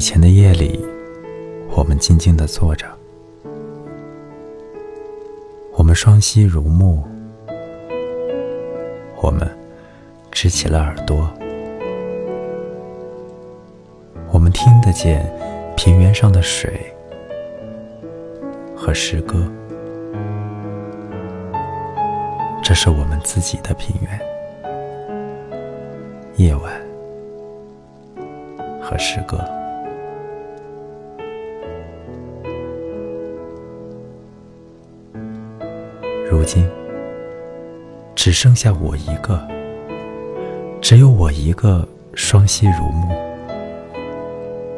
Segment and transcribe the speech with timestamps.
[0.00, 0.82] 以前的夜里，
[1.76, 2.86] 我们静静地坐着，
[5.74, 7.04] 我们双膝如木，
[9.20, 9.46] 我们
[10.30, 11.30] 支起了耳朵，
[14.32, 15.30] 我们听得见
[15.76, 16.80] 平原上的水
[18.74, 19.46] 和诗歌，
[22.62, 24.18] 这是我们自己的平原，
[26.36, 26.72] 夜晚
[28.80, 29.38] 和诗歌。
[36.40, 36.66] 如今，
[38.14, 39.46] 只剩下我一个，
[40.80, 43.14] 只有我一个双膝如木，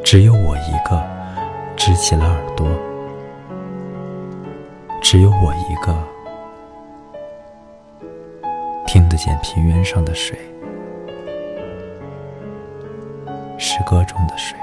[0.03, 1.01] 只有我一个
[1.77, 2.67] 支起了耳朵，
[5.01, 5.97] 只有我一个
[8.85, 10.37] 听得见平原上的水，
[13.57, 14.59] 诗歌中的水，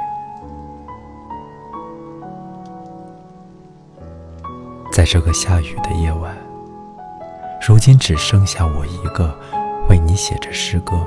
[4.93, 6.37] 在这个下雨的夜晚。
[7.61, 9.33] 如今只剩下我一个，
[9.89, 11.07] 为你写着诗歌。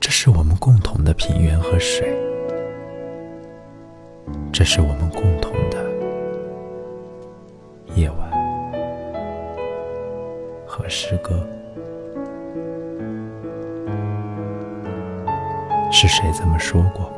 [0.00, 2.16] 这是我们共同的平原和水，
[4.52, 5.84] 这是我们共同的
[7.96, 8.30] 夜晚
[10.66, 11.44] 和诗歌。
[15.90, 17.12] 是谁这么说过？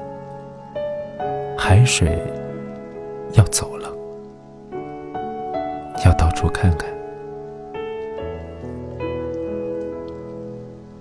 [1.59, 2.19] 海水
[3.35, 3.78] 要走了。
[6.41, 6.89] 说看看，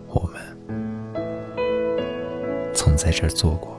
[0.07, 0.41] 我们
[2.73, 3.77] 曾在这儿坐过。